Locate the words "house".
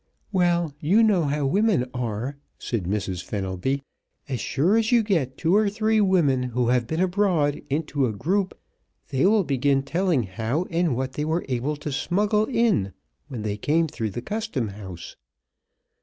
14.69-15.15